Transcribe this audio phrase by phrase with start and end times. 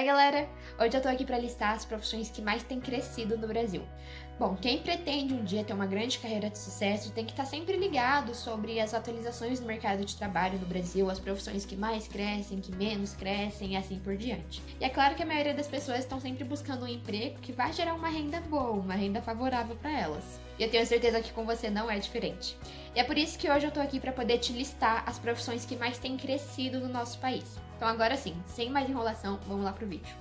[0.00, 0.48] Oi, galera!
[0.78, 3.82] Hoje eu tô aqui para listar as profissões que mais têm crescido no Brasil.
[4.38, 7.76] Bom, quem pretende um dia ter uma grande carreira de sucesso tem que estar sempre
[7.76, 12.62] ligado sobre as atualizações do mercado de trabalho no Brasil, as profissões que mais crescem,
[12.62, 14.62] que menos crescem e assim por diante.
[14.80, 17.70] E é claro que a maioria das pessoas estão sempre buscando um emprego que vai
[17.70, 20.40] gerar uma renda boa, uma renda favorável para elas.
[20.60, 22.54] E eu tenho certeza que com você não é diferente.
[22.94, 25.64] E é por isso que hoje eu tô aqui para poder te listar as profissões
[25.64, 27.56] que mais têm crescido no nosso país.
[27.78, 30.14] Então agora sim, sem mais enrolação, vamos lá pro vídeo.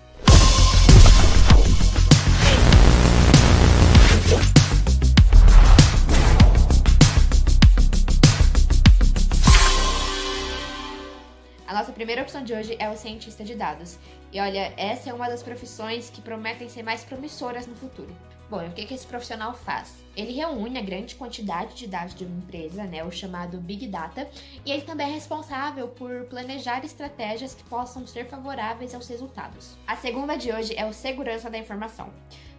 [11.70, 14.00] A nossa primeira opção de hoje é o cientista de dados.
[14.34, 18.10] E olha, essa é uma das profissões que prometem ser mais promissoras no futuro.
[18.50, 19.94] Bom, e o que, que esse profissional faz?
[20.18, 24.28] Ele reúne a grande quantidade de dados de uma empresa, né, o chamado Big Data,
[24.66, 29.78] e ele também é responsável por planejar estratégias que possam ser favoráveis aos resultados.
[29.86, 32.12] A segunda de hoje é o segurança da informação.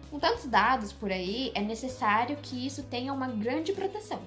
[0.09, 4.21] Com tantos dados por aí, é necessário que isso tenha uma grande proteção.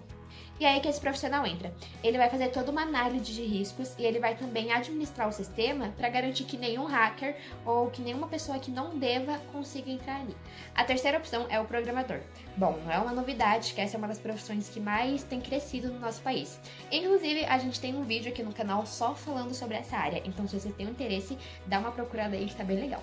[0.60, 1.74] E aí que esse profissional entra.
[2.02, 5.92] Ele vai fazer toda uma análise de riscos e ele vai também administrar o sistema
[5.96, 10.36] para garantir que nenhum hacker ou que nenhuma pessoa que não deva consiga entrar ali.
[10.74, 12.20] A terceira opção é o programador.
[12.56, 15.88] Bom, não é uma novidade que essa é uma das profissões que mais tem crescido
[15.88, 16.60] no nosso país.
[16.90, 20.46] Inclusive, a gente tem um vídeo aqui no canal só falando sobre essa área, então
[20.46, 23.02] se você tem um interesse, dá uma procurada aí que tá bem legal.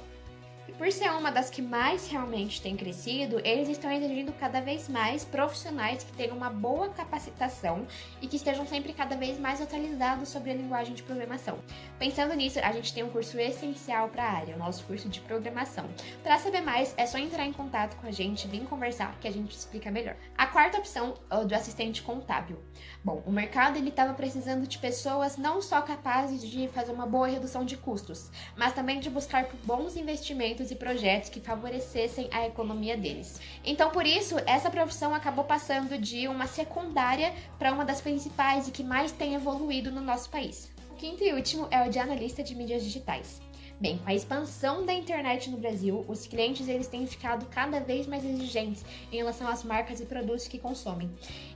[0.68, 4.88] E por ser uma das que mais realmente tem crescido, eles estão exigindo cada vez
[4.88, 7.88] mais profissionais que tenham uma boa capacitação
[8.22, 11.58] e que estejam sempre cada vez mais atualizados sobre a linguagem de programação.
[11.98, 15.20] Pensando nisso, a gente tem um curso essencial para a área, o nosso curso de
[15.22, 15.90] programação.
[16.22, 19.32] Para saber mais, é só entrar em contato com a gente, vir conversar que a
[19.32, 20.16] gente explica melhor.
[20.38, 22.60] A quarta opção é do assistente contábil.
[23.04, 27.28] Bom, o mercado ele estava precisando de pessoas não só capazes de fazer uma boa
[27.28, 32.98] redução de custos, mas também de buscar bons investimentos e projetos que favorecessem a economia
[32.98, 33.40] deles.
[33.64, 38.72] Então, por isso, essa profissão acabou passando de uma secundária para uma das principais e
[38.72, 40.70] que mais tem evoluído no nosso país.
[40.90, 43.40] O quinto e último é o de analista de mídias digitais.
[43.82, 48.06] Bem, com a expansão da internet no Brasil, os clientes eles têm ficado cada vez
[48.06, 51.10] mais exigentes em relação às marcas e produtos que consomem.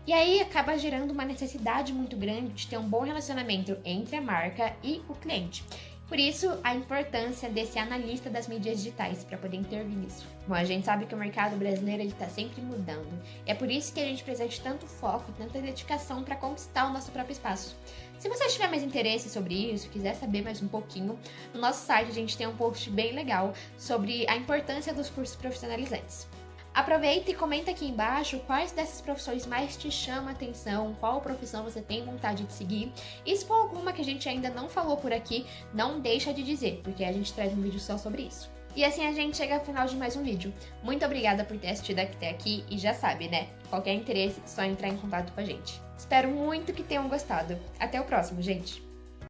[0.08, 4.22] E aí acaba gerando uma necessidade muito grande de ter um bom relacionamento entre a
[4.22, 5.64] marca e o cliente.
[6.08, 10.28] Por isso, a importância desse analista das mídias digitais para poder intervir nisso.
[10.48, 13.20] Bom, a gente sabe que o mercado brasileiro está sempre mudando.
[13.44, 16.88] É por isso que a gente precisa de tanto foco e tanta dedicação para conquistar
[16.88, 17.76] o nosso próprio espaço.
[18.20, 21.18] Se você tiver mais interesse sobre isso, quiser saber mais um pouquinho,
[21.52, 25.36] no nosso site a gente tem um post bem legal sobre a importância dos cursos
[25.36, 26.28] profissionalizantes.
[26.76, 31.64] Aproveita e comenta aqui embaixo quais dessas profissões mais te chama a atenção, qual profissão
[31.64, 32.92] você tem vontade de seguir.
[33.26, 36.44] E se for alguma que a gente ainda não falou por aqui, não deixa de
[36.44, 38.52] dizer, porque a gente traz um vídeo só sobre isso.
[38.76, 40.54] E assim a gente chega ao final de mais um vídeo.
[40.84, 43.48] Muito obrigada por ter assistido até aqui e já sabe, né?
[43.70, 45.82] Qualquer interesse, só entrar em contato com a gente.
[45.98, 47.58] Espero muito que tenham gostado.
[47.80, 48.85] Até o próximo, gente!